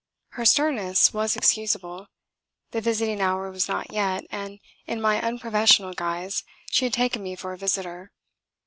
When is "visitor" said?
7.59-8.11